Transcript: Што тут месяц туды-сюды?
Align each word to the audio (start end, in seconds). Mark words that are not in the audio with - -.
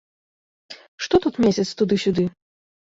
Што 1.07 1.15
тут 1.27 1.39
месяц 1.47 1.67
туды-сюды? 1.85 2.23